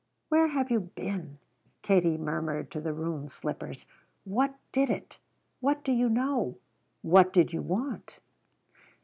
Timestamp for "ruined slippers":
2.91-3.85